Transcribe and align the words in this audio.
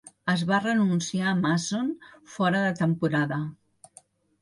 Es 0.31 0.43
va 0.51 0.61
renunciar 0.63 1.27
a 1.33 1.35
Mason 1.43 1.93
fora 2.39 2.65
de 2.67 2.75
temporada. 2.83 3.43